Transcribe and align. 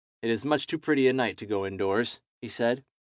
It 0.23 0.31
is 0.31 0.43
much 0.43 0.65
too 0.65 0.79
pretty 0.79 1.07
a 1.07 1.13
night 1.13 1.37
to 1.37 1.45
go 1.45 1.63
indoors," 1.63 2.21
he 2.41 2.47
said. 2.47 2.83